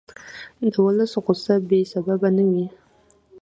[0.71, 2.65] د ولس غوسه بې سببه نه وي